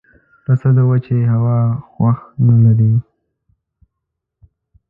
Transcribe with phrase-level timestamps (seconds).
[0.43, 1.57] پسه د وچې هوا
[1.89, 2.93] خوښ نه لري.